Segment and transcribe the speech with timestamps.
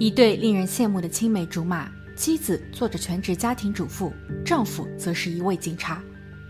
[0.00, 4.12] 一对令人羡慕的青梅竹马，妻子做着全职家庭主妇，
[4.44, 6.02] 丈夫则是一位警察。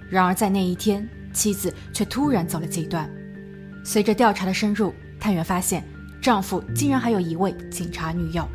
[0.09, 3.09] 然而在那一天，妻子却突然走了极端。
[3.85, 5.85] 随着调查的深入，探员发现
[6.23, 8.49] 丈夫竟然还有一位警察女友。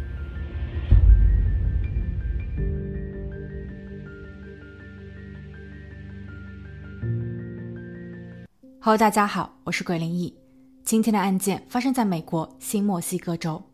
[8.80, 10.36] 好大家好，我是鬼灵异。
[10.84, 13.69] 今天的案件发生在美国新墨西哥州。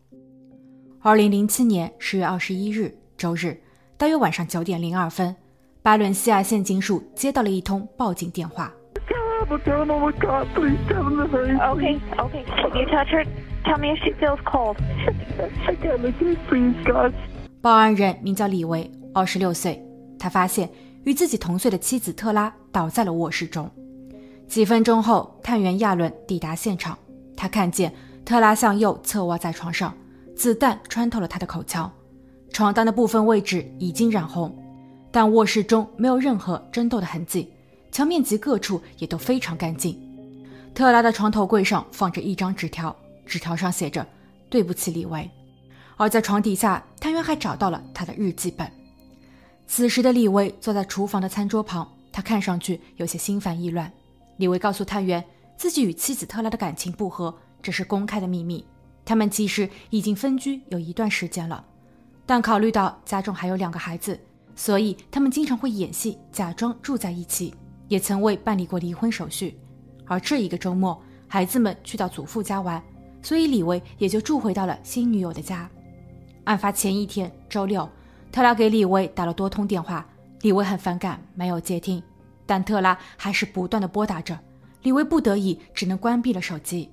[1.06, 3.56] 二零零七年十月二十一日周日，
[3.96, 5.36] 大约晚上九点零二分，
[5.80, 8.72] 巴伦西亚县警署接到了一通报警电话。
[17.62, 19.80] 报案人名叫李维，二十六岁。
[20.18, 20.68] 他发现
[21.04, 23.70] 与自己同岁的妻子特拉倒在了卧室中。
[24.48, 26.98] 几分钟后，探员亚伦抵达现场，
[27.36, 27.94] 他看见
[28.24, 29.94] 特拉向右侧卧在床上。
[30.36, 31.90] 子弹穿透了他的口腔，
[32.52, 34.54] 床单的部分位置已经染红，
[35.10, 37.50] 但卧室中没有任何争斗的痕迹，
[37.90, 39.98] 墙面及各处也都非常干净。
[40.74, 44.06] 特拉的床头柜上放着一张纸条，纸条上写着
[44.50, 45.28] “对不起，李维”。
[45.96, 48.70] 而在床底下，探员还找到了他的日记本。
[49.66, 53.90] 此时的李维坐在厨房的餐桌旁，他看上去有些心烦意乱。
[54.36, 55.24] 李维告诉探员，
[55.56, 58.62] 自己与妻子特拉的感情不和，这是公开的秘密。
[59.06, 61.64] 他们其实已经分居有一段时间了，
[62.26, 64.18] 但考虑到家中还有两个孩子，
[64.56, 67.54] 所以他们经常会演戏，假装住在一起，
[67.86, 69.56] 也曾未办理过离婚手续。
[70.06, 72.82] 而这一个周末，孩子们去到祖父家玩，
[73.22, 75.70] 所以李维也就住回到了新女友的家。
[76.42, 77.88] 案发前一天，周六，
[78.32, 80.04] 特拉给李维打了多通电话，
[80.40, 82.02] 李维很反感，没有接听，
[82.44, 84.36] 但特拉还是不断的拨打着，
[84.82, 86.90] 李维不得已只能关闭了手机。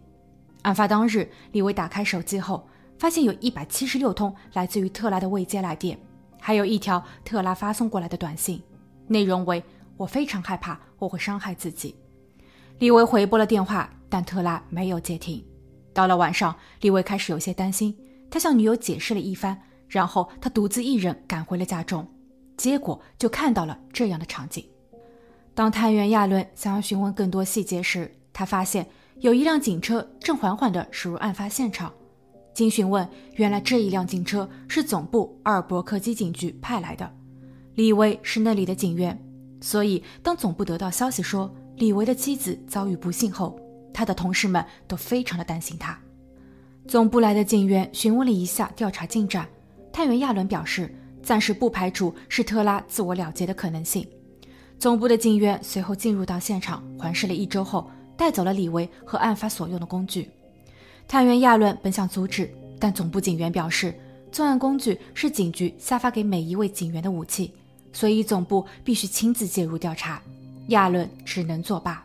[0.63, 2.65] 案发当日，李维打开手机后，
[2.97, 5.97] 发现有一百七十六通来自于特拉的未接来电，
[6.39, 8.63] 还有一条特拉发送过来的短信，
[9.07, 9.61] 内容为
[9.97, 11.95] “我非常害怕我会伤害自己”。
[12.79, 15.43] 李维回拨了电话，但特拉没有接听。
[15.93, 17.93] 到了晚上，李维开始有些担心，
[18.31, 22.07] 他向女友解释了一番，然后他独自一人赶回了家中，
[22.55, 24.65] 结果就看到了这样的场景。
[25.53, 28.87] 当探员亚伦想要询问更多细节时，他发现。
[29.23, 31.93] 有一辆警车正缓缓地驶入案发现场。
[32.53, 37.09] 经询问，原来这一辆警车是总部阿尔伯克基警局派来的。
[37.75, 39.17] 李维是那里的警员，
[39.61, 43.57] 所以当总部得到消息说李维的妻子遭遇不幸后，
[43.93, 45.97] 他的同事们都非常的担心他。
[46.85, 49.47] 总部来的警员询问了一下调查进展，
[49.93, 54.05] 探员亚伦表示，暂时不排除是特拉自我了结的可能性。
[54.77, 57.89] 总部的警员随后进入到现场，环视了一周后。
[58.15, 60.29] 带走了李维和案发所用的工具。
[61.07, 63.93] 探员亚伦本想阻止，但总部警员表示，
[64.31, 67.53] 作案工具是警局下发给每一位警员的武器，
[67.91, 70.21] 所以总部必须亲自介入调查。
[70.67, 72.03] 亚伦只能作罢。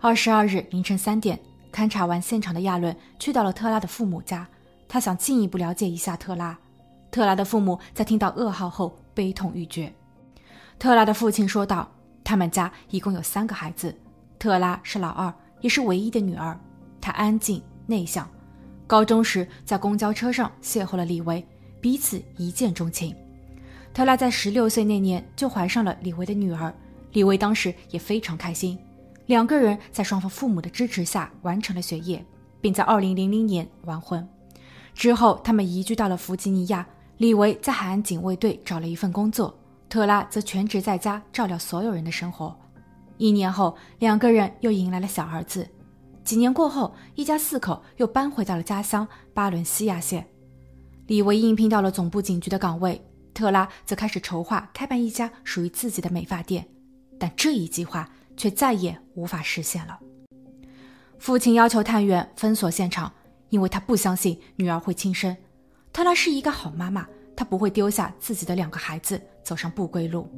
[0.00, 1.38] 二十二日凌晨三点，
[1.72, 4.48] 勘察完现场的亚伦去到了特拉的父母家，
[4.88, 6.58] 他想进一步了解一下特拉。
[7.10, 9.92] 特拉的父母在听到噩耗后悲痛欲绝。
[10.78, 11.90] 特拉的父亲说道
[12.24, 13.94] ：“他们家一共有三个孩子。”
[14.38, 16.58] 特拉是老二，也是唯一的女儿。
[17.00, 18.28] 她安静内向，
[18.86, 21.44] 高中时在公交车上邂逅了李维，
[21.80, 23.14] 彼此一见钟情。
[23.92, 26.72] 特拉在十六岁那年就怀上了李维的女儿，
[27.12, 28.78] 李维当时也非常开心。
[29.26, 32.24] 两个人在双方父母的支持下完成了学业，
[32.60, 34.26] 并在二零零零年完婚。
[34.94, 36.86] 之后，他们移居到了弗吉尼亚。
[37.18, 39.52] 李维在海岸警卫队找了一份工作，
[39.88, 42.56] 特拉则全职在家照料所有人的生活。
[43.18, 45.68] 一年后，两个人又迎来了小儿子。
[46.24, 50.26] 几年过后，一家四口又搬回到了家乡巴伦西亚县。
[51.06, 53.00] 李维应聘到了总部警局的岗位，
[53.34, 56.66] 特拉则开始筹划开办一家属于自己的美发店。
[57.18, 59.98] 但这一计划却再也无法实现了。
[61.18, 63.12] 父亲要求探员封锁现场，
[63.48, 65.36] 因为他不相信女儿会轻生。
[65.92, 70.30] 特拉是一个好妈妈，她不会丢下自己的两个孩子走上不归路。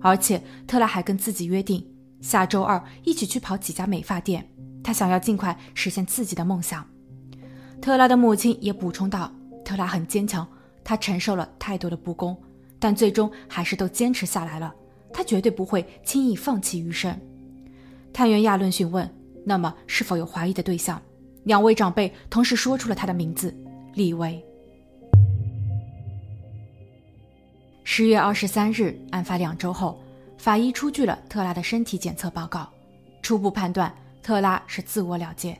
[0.00, 1.86] 而且，特拉还跟自己约定。
[2.22, 4.48] 下周二一起去跑几家美发店，
[4.82, 6.86] 他想要尽快实现自己的梦想。
[7.80, 9.30] 特拉的母亲也补充道
[9.64, 10.46] ：“特拉很坚强，
[10.84, 12.40] 她承受了太多的不公，
[12.78, 14.72] 但最终还是都坚持下来了。
[15.12, 17.14] 她绝对不会轻易放弃余生。”
[18.14, 19.12] 探员亚伦询问
[19.44, 21.02] ：“那么是否有怀疑的对象？”
[21.42, 23.52] 两位长辈同时说出了他的名字：
[23.94, 24.40] 李维。
[27.82, 30.00] 十月二十三日，案发两周后。
[30.42, 32.68] 法医出具了特拉的身体检测报告，
[33.22, 33.94] 初步判断
[34.24, 35.56] 特拉是自我了结。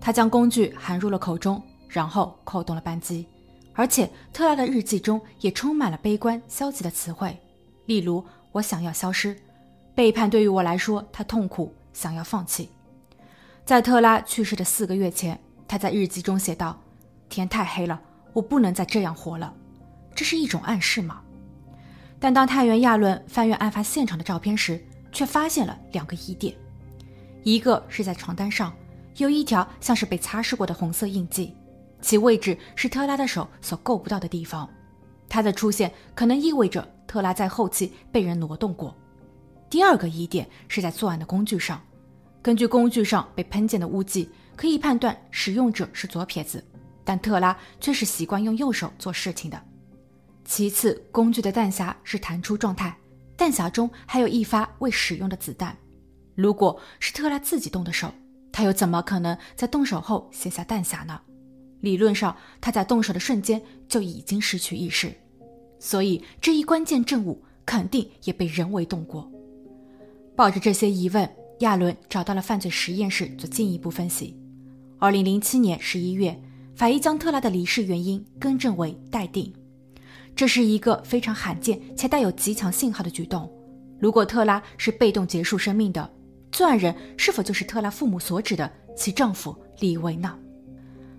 [0.00, 3.28] 他将工具含入了口中，然后扣动了扳机，
[3.74, 7.38] 而且特拉的日记中也充满了悲观消极的词汇，
[7.84, 9.38] 例如“我想要消失”，
[9.94, 12.70] 背叛对于我来说太痛苦，想要放弃。
[13.66, 15.38] 在特拉去世的四个月前，
[15.68, 16.80] 他在日记中写道
[17.28, 18.00] ：“天太黑了，
[18.32, 19.52] 我不能再这样活了。”
[20.16, 21.20] 这是一种暗示吗？
[22.18, 24.82] 但当探员亚伦翻阅案发现场的照片时，
[25.12, 26.54] 却发现了两个疑点：
[27.42, 28.74] 一个是在床单上
[29.16, 31.54] 有一条像是被擦拭过的红色印记。
[32.00, 34.68] 其位置是特拉的手所够不到的地方，
[35.28, 38.94] 它的出现可能意味着特拉在后期被人挪动过。
[39.68, 41.82] 第二个疑点是在作案的工具上，
[42.42, 46.62] 根据工具上被喷溅的污迹，可以判断使用者是左撇子，
[47.04, 49.60] 但特拉却是习惯用右手做事情的。
[50.46, 52.96] 其次，工具的弹匣是弹出状态，
[53.36, 55.76] 弹匣中还有一发未使用的子弹。
[56.36, 58.12] 如果是特拉自己动的手，
[58.52, 61.20] 他又怎么可能在动手后卸下弹匣呢？
[61.80, 65.12] 理论上，他在动手的瞬间就已经失去意识，
[65.80, 69.28] 所以这一关键证物肯定也被人为动过。
[70.36, 71.28] 抱着这些疑问，
[71.60, 74.38] 亚伦找到了犯罪实验室做进一步分析。
[74.98, 76.40] 二零零七年十一月，
[76.76, 79.52] 法医将特拉的离世原因更正为待定，
[80.36, 83.50] 这是一个非常罕见且带有极强信号的举动。
[83.98, 86.08] 如果特拉是被动结束生命的，
[86.52, 90.38] 作案人是否就是特拉父母所指的其丈夫李维呢？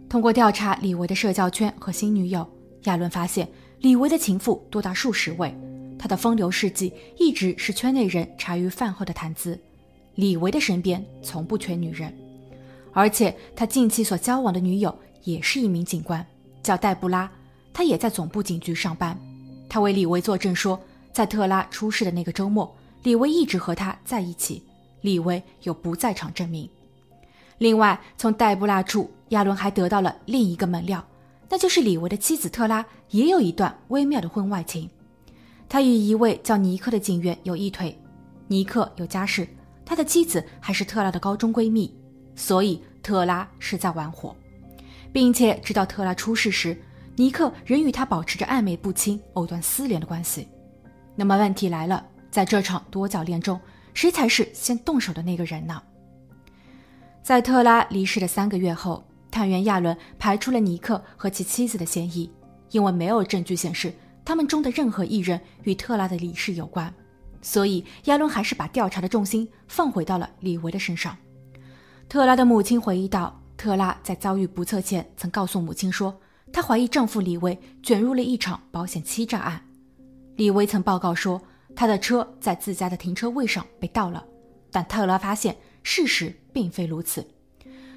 [0.07, 2.47] 通过调查李维的社交圈和新女友，
[2.83, 3.49] 亚伦发现
[3.79, 5.51] 李维的情妇多达数十位，
[5.97, 9.59] 他的风流事迹一直是圈内人茶余饭后的谈资。
[10.13, 12.15] 李维的身边从不缺女人，
[12.93, 16.25] 而且他近期所交往的女友也是一名警官，
[16.61, 17.29] 叫黛布拉，
[17.77, 19.15] 他也在总部警局上班。
[19.69, 20.81] 他为李维作证说，
[21.13, 24.63] 在特拉出事的那个周末，李维一直和他在一起，
[25.01, 26.68] 李维有不在场证明。
[27.59, 29.12] 另外，从黛布拉处。
[29.29, 31.06] 亚伦还得到了另一个门料，
[31.50, 34.89] 那就是李维的妻子特拉也有一段微妙的婚外情。
[35.69, 37.95] 他与一位叫尼克的警员有一腿，
[38.47, 39.47] 尼克有家室，
[39.85, 41.94] 他的妻子还是特拉的高中闺蜜，
[42.35, 44.33] 所以特拉是在玩火，
[45.12, 46.81] 并且直到特拉出事时，
[47.17, 50.47] 尼克仍与他保持着暧昧不清、藕断丝连的关系。
[51.15, 53.59] 那么问题来了，在这场多角恋中，
[53.93, 55.81] 谁才是先动手的那个人呢？
[57.23, 59.03] 在特拉离世的三个月后。
[59.29, 62.31] 探员亚伦排除了尼克和其妻子的嫌疑，
[62.71, 63.93] 因为没有证据显示
[64.25, 66.91] 他们中的任何一人与特拉的离世有关，
[67.41, 71.15] 所以亚伦还是把调查的重心放回到了李维的身上。
[72.09, 76.17] 特拉的母亲回忆道：“特拉在遭遇不测前，曾告诉母亲说，
[76.57, 79.62] 她怀疑丈夫李威卷入了一场保险欺诈案。
[80.38, 81.39] 李威曾报告说，
[81.75, 84.25] 他的车在自家的停车位上被盗了，
[84.71, 87.24] 但特拉发现事实并非如此。”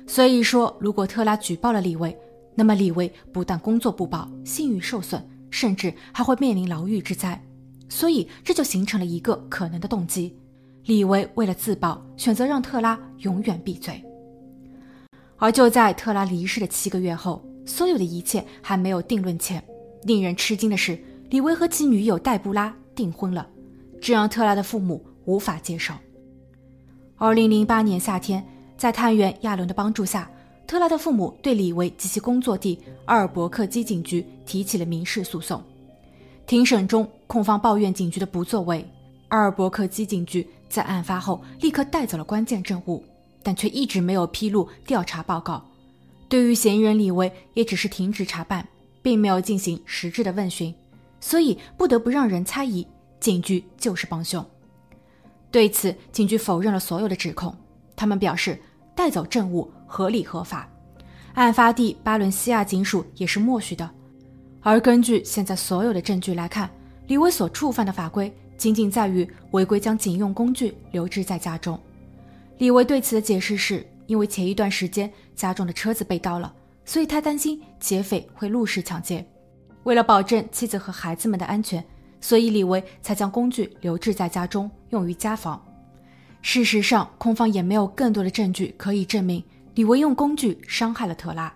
[0.07, 2.15] 所以说，如果特拉举报了李威，
[2.55, 7.43] 那么李威不但工作不保、信誉受损，甚至还会面临牢狱之灾。
[7.89, 10.37] 所以这就形成了一个可能的动机：
[10.85, 14.05] 李维为了自保，选择让特拉永远闭嘴。
[15.39, 19.63] 而就在特拉离世的七个月后，所有的一切还没有定论前，
[20.03, 20.99] 令人吃惊的是，
[21.31, 23.49] 李维和其女友黛布拉订婚了，
[24.01, 25.95] 这让特拉的父母无法接受。
[27.17, 28.45] 二零零八年夏天。
[28.81, 30.31] 在探员亚伦的帮助下，
[30.67, 35.63] 特拉的父母对李维及其工作地阿尔伯克基警局提起了民事诉讼。
[36.47, 38.83] 庭审中，控方抱怨警局的不作为。
[39.29, 43.05] 阿尔伯克基警局在案发后立刻带走了关键证物，
[43.43, 45.63] 但却一直没有披露调查报告。
[46.31, 48.67] 对于嫌疑人李维，也只是停止查办，
[49.03, 50.75] 并没有进行实质的问询，
[51.21, 52.87] 所以不得不让人猜疑
[53.21, 54.43] 警局就是帮凶。
[55.51, 57.55] 对此，警局否认了所有的指控，
[57.95, 58.59] 他们表示。
[58.93, 60.69] 带走证物合理合法，
[61.33, 63.89] 案发地巴伦西亚警署也是默许的。
[64.61, 66.69] 而根据现在所有的证据来看，
[67.07, 71.81] 李维所触犯的法规仅仅在于违规将警用工具留置在家中。
[72.59, 76.53] 李维对此的解释是，因为前一段时间家中的车子被盗了，
[76.85, 79.25] 所以他担心劫匪会入室抢劫。
[79.85, 81.85] 为了保证妻子和孩子们的安全，
[82.21, 85.65] 所以李维才将工具留置在家中，用于家访。
[86.43, 89.41] 事实上，控方也没有更多的证据可以证明
[89.77, 91.55] 李维用工具伤害了特拉。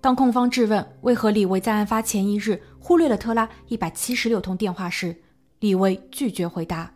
[0.00, 5.16] 当控方质问为何李维在案发前一日忽略了特拉一百七十六通电话时，
[5.60, 6.92] 李维拒绝回答。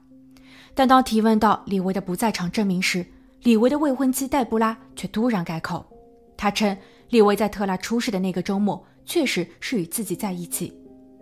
[0.75, 3.07] 但当提问到李维的不在场证明时，
[3.43, 5.85] 李维的未婚妻黛布拉却突然改口。
[6.37, 6.77] 她称
[7.11, 10.73] 李维在特拉出事的那个周末确实是与自己在一起，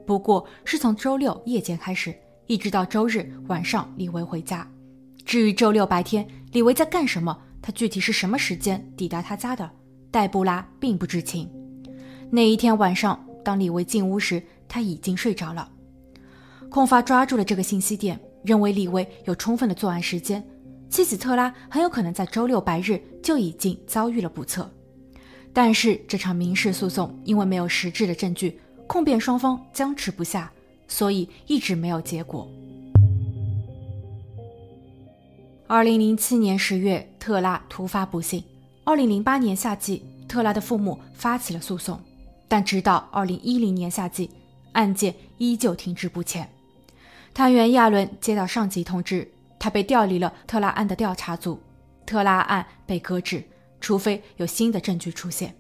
[0.06, 2.14] 不过是从周六夜间开始，
[2.47, 4.68] 一直到周日晚上李维回家。
[5.25, 9.71] 至于周六白天李维在干什么，他具体是什么时间抵达他家的，
[10.11, 11.50] 黛布拉并不知情。
[12.30, 15.71] 那一天晚上，当李维进屋时，他已经睡着了。
[16.71, 20.44] 控方抓住了这个信息点，认为李维有充分的作案时间，
[20.94, 24.70] 妻子特拉很有可能在周六白日就已经遭遇了不测。
[25.52, 30.52] 但是这场民事诉讼因为没有实质的证据，控辩双方僵持不下，
[30.86, 32.48] 所以一直没有结果。
[35.66, 38.44] 二零零七年十月，特拉突发不幸。
[38.84, 42.00] 二零零八年夏季，特拉的父母发起了诉讼，
[42.46, 44.30] 但直到二零一零年夏季，
[44.70, 46.48] 案件依旧停滞不前。
[47.34, 49.28] 探员亚伦接到上级通知，
[49.64, 51.59] 他被调离了特拉案的调查组，
[52.04, 53.42] 特拉案被搁置。
[53.80, 55.54] 除非有新的证据出现。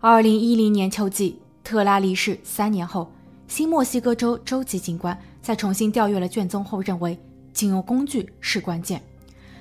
[0.00, 3.08] 二零一零年秋季，特拉离世三年后，
[3.46, 7.16] 新墨西哥州州级警官在重新调阅了卷宗后，认为
[7.52, 9.00] 警用工具是关键，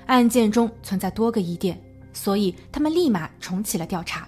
[0.08, 1.80] 案件中存在多个疑点，
[2.12, 4.28] 所以他们立马重启了调查。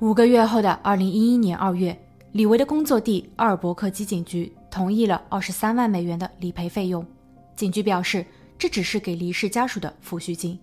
[0.00, 1.96] 五个月后的二零一一年二月，
[2.32, 7.06] 李维的工作地阿尔伯克基警局同意了二十三万美元的理赔费用。
[7.54, 8.26] 警局表示，
[8.58, 10.58] 这只是给离世家属的抚恤金。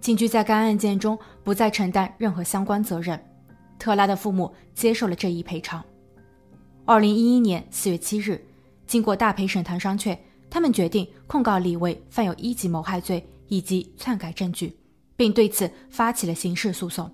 [0.00, 3.20] 警局在该案件中不再承担任何相关责任，
[3.78, 5.84] 特拉的父母接受了这一赔偿。
[6.84, 8.40] 二零一一年四月七日，
[8.86, 10.16] 经过大陪审团商榷，
[10.48, 14.76] 他们决定控告李维犯有一级谋害罪以及篡改证据，
[15.16, 17.10] 并对此发起了刑事诉讼。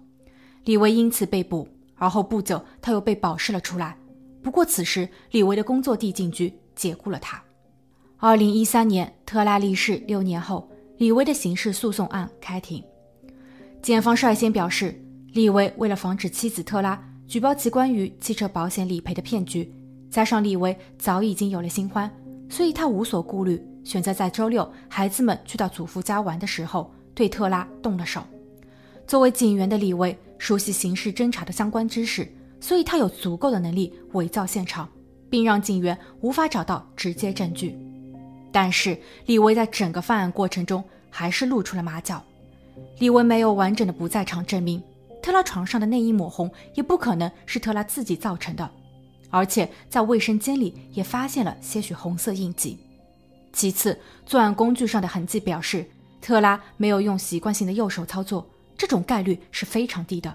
[0.65, 3.97] 李维因此被捕，而后不久他又被保释了出来。
[4.43, 7.43] 不过此时李维的工作地警局解雇了他。
[8.25, 10.71] 二零一三年，特拉离世六年后。
[10.97, 12.81] 李威的刑事诉讼案开庭，
[13.83, 14.95] 检方率先表示，
[15.33, 19.69] 李威为了防止妻子特拉举报其关于汽车保险理赔的骗局，
[20.09, 22.09] 加上李威早已经有了新欢，
[22.49, 28.23] 所以他无所顾虑，选择在周六孩子们去到祖父家玩的时候对特拉动了手。
[29.05, 34.89] 作为警员的李威熟悉刑事侦查的相关知识，所以他有足够的能力伪造现场，
[35.29, 37.77] 并让警员无法找到直接证据。
[38.53, 42.23] 但是李维在整个犯案过程中还是露出了马脚。
[42.99, 44.81] 李维没有完整的不在场证明，
[45.23, 48.71] 特拉床上的那一抹红也不可能是特拉自己造成的，
[49.31, 52.79] 而且在卫生间里也发现了些许红色印记。
[53.53, 55.85] 其次，作案工具上的痕迹表示
[56.21, 60.35] 特拉没有用习惯性的右手操作，这种概率是非常低的。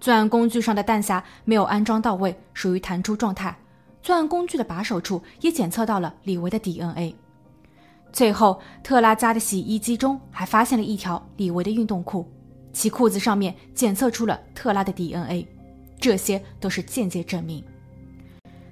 [0.00, 3.56] 作案工具上的弹匣没有安装到位，属于弹出状态。
[4.02, 7.14] 作案工具的把手处也检测到了李维的 DNA。
[8.12, 12.26] 最后，特拉家的洗衣机中还发现了一条李维的运动裤，
[12.72, 15.46] 其裤子上面检测出了特拉的 DNA，
[16.00, 17.62] 这些都是间接证明。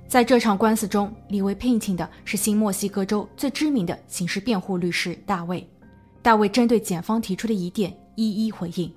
[0.08, 5.68] 在这场官司中，李维聘请的是新墨西哥州最知名的刑事辩护律师大卫。
[6.22, 8.92] 大卫针对检方提出的疑点一一回应。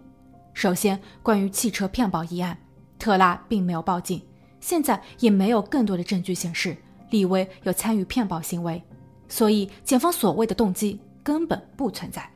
[0.53, 2.57] 首先，关于汽车骗保一案，
[2.97, 4.21] 特拉并没有报警，
[4.59, 6.77] 现在也没有更多的证据显示
[7.09, 8.81] 李维有参与骗保行为。
[9.29, 12.29] 所以，检方所谓的动机根本不存在。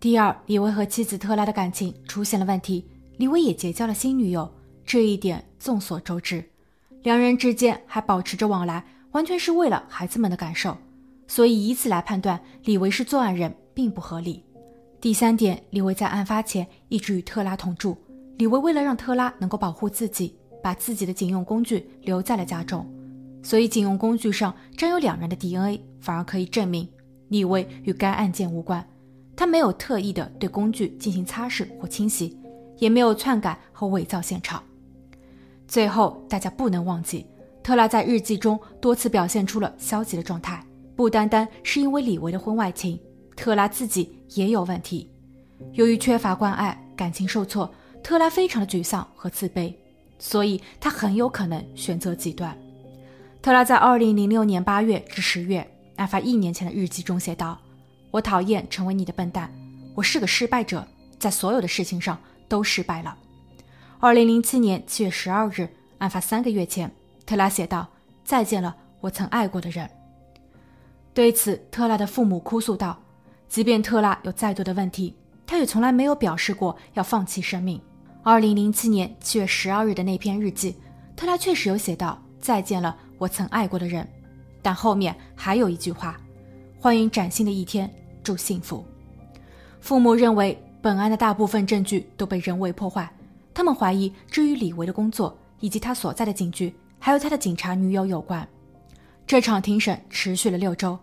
[0.00, 4.48] 第二，李维和妻子特拉的感情出现了问题，李维也结交了新女友，
[4.86, 6.44] 这一点众所周知。
[7.02, 10.76] 两人之间还保持着往来，完全是为了孩子们的感受。
[11.26, 14.44] 所以，以此来判断李维是作案人并不合理。
[15.00, 17.96] 第三点，李维在案发前一直与特拉同住，
[18.36, 22.86] 李维为了让特拉能够保护自己，把自己的警用工具留在了家中。
[23.48, 26.86] 所以，警用工具上沾有两人的 DNA，反而可以证明
[27.28, 28.86] 李维与该案件无关。
[29.34, 32.38] 他没有特意的对工具进行擦拭或清洗，
[32.76, 34.62] 也没有篡改和伪造现场。
[35.66, 37.24] 最后，大家不能忘记，
[37.62, 40.62] 特拉在日记中多次表现出了消极的状态，
[40.94, 43.00] 不单单是因为李维的婚外情，
[43.34, 45.10] 特拉自己也有问题。
[45.72, 49.72] 由于缺乏关爱，感情受挫，特拉非常的沮丧和自卑，
[50.18, 52.54] 所以他很有可能选择极端。
[53.40, 57.56] 特拉在二零零六年八月至十月，案发一年前的日记中写道
[58.10, 59.52] ：“我讨厌成为你的笨蛋，
[59.94, 60.86] 我是个失败者，
[61.20, 62.18] 在所有的事情上
[62.48, 63.16] 都失败了。”
[64.00, 65.68] 二零零七年七月十二日，
[65.98, 66.90] 案发三个月前，
[67.24, 67.86] 特拉写道
[68.24, 69.88] ：“再见了，我曾爱过的人。”
[71.14, 73.00] 对此，特拉的父母哭诉道
[73.48, 75.14] ：“即便特拉有再多的问题，
[75.46, 77.80] 他也从来没有表示过要放弃生命。”
[78.24, 80.76] 二零零七年七月十二日的那篇日记，
[81.16, 84.06] 特拉确实有写到：“再见了。”我曾爱过的人，
[84.62, 86.18] 但后面还有一句话
[86.80, 88.84] ：“欢迎崭新的一天，祝幸福。”
[89.80, 93.08] 父母认为本案的大部分证据都被人为破坏，
[93.52, 98.46] 他们怀疑这与李维的工作以及他所在的警局，还有他的警察女友有关。
[99.26, 100.98] 这场庭审持续了六周。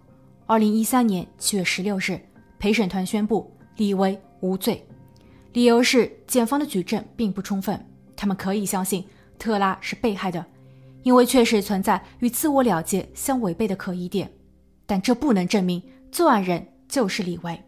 [0.47, 2.19] 二零一三年七月十六日，
[2.59, 4.85] 陪审团宣布李维无罪，
[5.53, 7.83] 理由是检方的举证并不充分，
[8.15, 9.03] 他们可以相信
[9.39, 10.45] 特拉是被害的。
[11.05, 14.27] 因为确实存在与自我了结相违背的可疑点，
[14.87, 15.79] 但这不能证明
[16.11, 17.61] 作案人就是李维。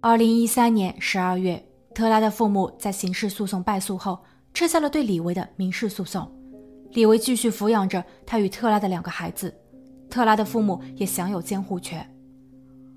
[0.00, 4.18] 二零一三年十二月，特拉的父母在刑事诉讼败诉后，
[4.52, 6.28] 撤销了对李维的民事诉讼。
[6.90, 9.54] 李维继续抚养着他与特拉的两个孩子，
[10.10, 12.04] 特拉的父母也享有监护权。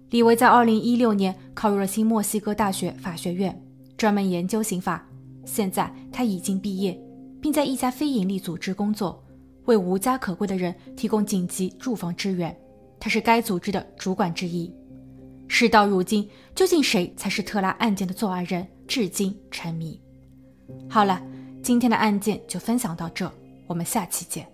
[0.09, 3.61] 李维在二零一六年考入了新墨西哥大学法学院，
[3.95, 5.07] 专门研究刑法。
[5.45, 6.99] 现在他已经毕业。
[7.41, 9.21] 并在一家非营利组织工作，
[9.65, 12.55] 为无家可归的人提供紧急住房支援。
[12.99, 14.71] 他是该组织的主管之一。
[15.47, 19.99] 事到如今，究竟谁才是特拉案件的作案人，至今沉迷。
[20.87, 21.21] 好了，
[21.61, 23.29] 今天的案件就分享到这，
[23.67, 24.47] 我们下期见。